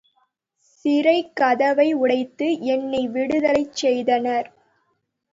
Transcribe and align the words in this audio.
சிறைக் 0.85 1.35
கதவை 1.35 1.93
உடைத்து 1.93 2.47
என்னை 2.65 3.01
விடுதலைசெய்தனர். 3.07 4.49